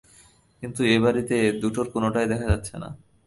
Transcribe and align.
কিন্তু 0.63 0.81
এ-বাড়িতে 0.85 1.35
দুটোর 1.61 1.87
কোনোটাই 1.89 2.27
দেখা 2.27 2.47
যাচ্ছে 2.47 2.75
না। 2.77 2.89